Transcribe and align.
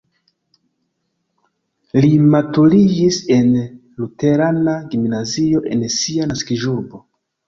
Li 1.99 2.07
maturiĝis 2.35 3.19
en 3.35 3.51
luterana 3.57 4.73
gimnazio 4.95 5.61
en 5.75 5.85
sia 5.97 6.29
naskiĝurbo. 6.33 7.03